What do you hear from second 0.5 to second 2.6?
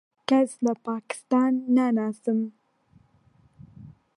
لە پاکستان ناناسم.